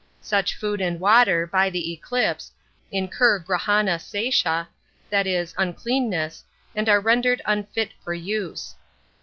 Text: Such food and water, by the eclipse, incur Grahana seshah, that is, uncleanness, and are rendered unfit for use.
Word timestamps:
Such 0.23 0.55
food 0.55 0.81
and 0.81 0.99
water, 0.99 1.45
by 1.45 1.69
the 1.69 1.93
eclipse, 1.93 2.51
incur 2.91 3.37
Grahana 3.37 3.99
seshah, 3.99 4.65
that 5.11 5.27
is, 5.27 5.53
uncleanness, 5.59 6.43
and 6.75 6.89
are 6.89 6.99
rendered 6.99 7.43
unfit 7.45 7.91
for 8.03 8.15
use. 8.15 8.73